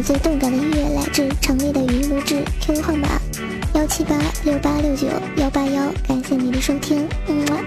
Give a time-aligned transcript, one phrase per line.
[0.00, 3.08] 最动感的音乐来自成立的语音录制 qq 号码
[3.74, 7.58] 幺七八六八六九幺八幺感谢您的收听嗯么